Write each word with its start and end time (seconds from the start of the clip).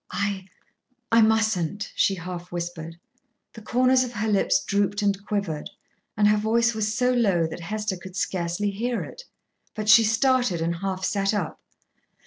"I 0.09 0.47
I 1.11 1.21
mustn't," 1.21 1.91
she 1.95 2.15
half 2.15 2.51
whispered. 2.51 2.97
The 3.53 3.61
corners 3.61 4.03
of 4.03 4.13
her 4.13 4.27
lips 4.27 4.63
drooped 4.65 5.03
and 5.03 5.23
quivered, 5.27 5.69
and 6.17 6.27
her 6.27 6.37
voice 6.37 6.73
was 6.73 6.97
so 6.97 7.11
low 7.13 7.45
that 7.45 7.59
Hester 7.59 7.97
could 7.97 8.15
scarcely 8.15 8.71
hear 8.71 9.03
it. 9.03 9.25
But 9.75 9.89
she 9.89 10.03
started 10.03 10.59
and 10.59 10.77
half 10.77 11.05
sat 11.05 11.35
up. 11.35 11.61